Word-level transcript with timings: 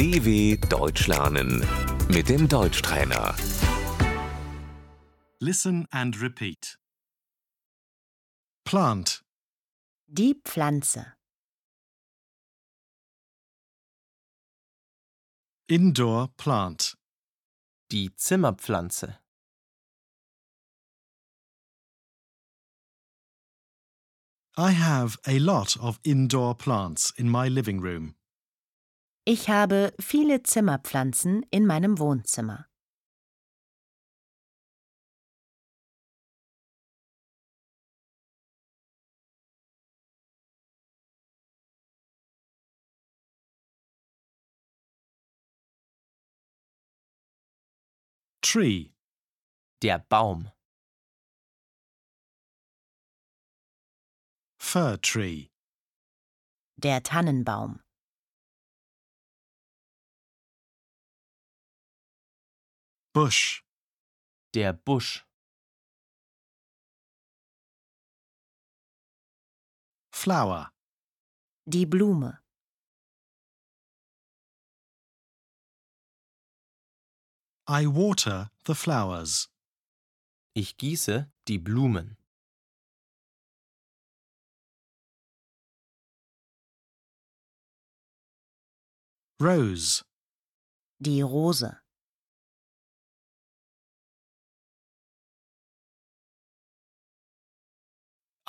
DW 0.00 0.56
Deutsch 0.70 1.08
lernen 1.08 1.62
mit 2.08 2.30
dem 2.30 2.48
Deutschtrainer. 2.48 3.36
Listen 5.40 5.86
and 5.90 6.18
repeat. 6.22 6.78
Plant, 8.64 9.22
Die 10.06 10.40
Pflanze. 10.42 11.12
indoor 15.68 16.28
plant, 16.38 16.96
Die 17.92 18.08
Zimmerpflanze. 18.16 19.18
I 24.56 24.70
have 24.70 25.18
a 25.26 25.38
lot 25.38 25.76
of 25.76 26.00
indoor 26.04 26.54
plants 26.54 27.12
in 27.18 27.28
my 27.28 27.48
living 27.48 27.82
room. 27.82 28.14
Ich 29.26 29.50
habe 29.50 29.92
viele 30.00 30.42
Zimmerpflanzen 30.42 31.44
in 31.50 31.66
meinem 31.66 31.98
Wohnzimmer. 31.98 32.66
Tree, 48.42 48.94
Der 49.82 49.98
Baum. 49.98 50.50
fir 54.58 54.98
tree, 55.02 55.50
Der 56.76 57.02
Tannenbaum. 57.02 57.80
Bush, 63.12 63.64
Der 64.54 64.72
Busch. 64.72 65.24
flower, 70.12 70.70
Die 71.66 71.86
Blume. 71.86 72.38
I 77.66 77.86
water 77.86 78.50
the 78.66 78.74
flowers. 78.74 79.48
Ich 80.54 80.76
gieße 80.76 81.32
die 81.48 81.58
Blumen. 81.58 82.16
Rose, 89.40 90.04
Die 90.98 91.22
Rose. 91.22 91.80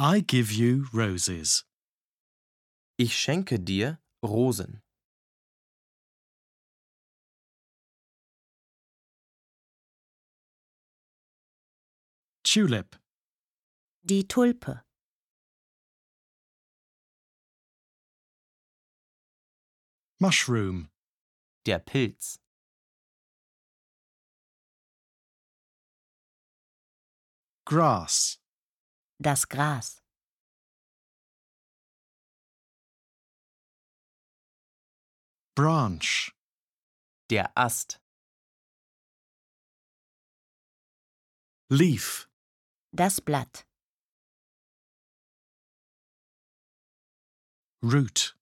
I 0.03 0.21
give 0.21 0.51
you 0.51 0.87
roses. 0.91 1.63
Ich 2.97 3.13
schenke 3.15 3.59
dir 3.59 3.99
Rosen. 4.23 4.81
Tulip, 12.43 12.95
Die 14.03 14.23
Tulpe. 14.23 14.81
mushroom, 20.19 20.89
Der 21.67 21.77
Pilz. 21.77 22.39
grass, 27.65 28.40
Das 29.21 29.47
Gras. 29.47 30.01
branch, 35.53 36.31
Der 37.29 37.55
Ast. 37.55 38.01
leaf, 41.69 42.29
Das 42.91 43.21
Blatt. 43.21 43.67
root. 47.83 48.35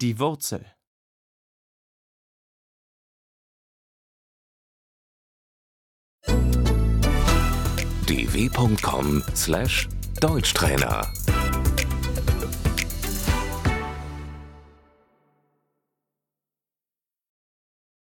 Die 0.00 0.18
Wurzel. 0.20 0.74
dw.com/deutschtrainer 10.20 11.10